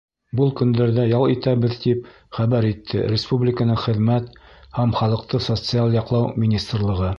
Был 0.37 0.47
көндәрҙә 0.59 1.03
ял 1.09 1.25
итәбеҙ, 1.33 1.75
тип 1.83 2.07
хәбәр 2.37 2.67
итте 2.71 3.03
республиканың 3.13 3.79
Хеҙмәт 3.85 4.33
һәм 4.81 4.99
халыҡты 5.03 5.45
социаль 5.51 5.97
яҡлау 6.03 6.37
министрлығы. 6.45 7.07